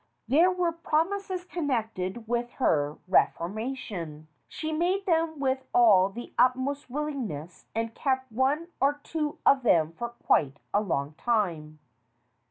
[0.27, 4.29] They were promises connected with her reformation.
[4.49, 5.05] SOME IMITATIONS 225 She made
[5.45, 10.57] them all with the utmost willingness and kept one or two of them for quite
[10.73, 11.77] a long time.